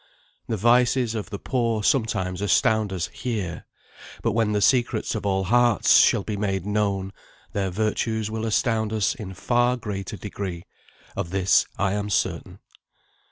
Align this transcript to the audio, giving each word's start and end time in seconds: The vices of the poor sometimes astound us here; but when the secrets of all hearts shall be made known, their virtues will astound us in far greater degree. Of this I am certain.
The 0.47 0.57
vices 0.57 1.13
of 1.13 1.29
the 1.29 1.37
poor 1.37 1.83
sometimes 1.83 2.41
astound 2.41 2.91
us 2.91 3.05
here; 3.09 3.67
but 4.23 4.31
when 4.31 4.51
the 4.51 4.59
secrets 4.59 5.13
of 5.13 5.27
all 5.27 5.43
hearts 5.43 5.99
shall 5.99 6.23
be 6.23 6.35
made 6.35 6.65
known, 6.65 7.13
their 7.53 7.69
virtues 7.69 8.31
will 8.31 8.47
astound 8.47 8.93
us 8.93 9.13
in 9.13 9.35
far 9.35 9.77
greater 9.77 10.17
degree. 10.17 10.63
Of 11.15 11.29
this 11.29 11.67
I 11.77 11.93
am 11.93 12.09
certain. 12.09 12.57